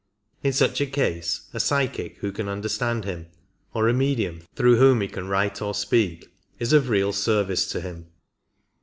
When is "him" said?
3.05-3.27, 7.81-8.07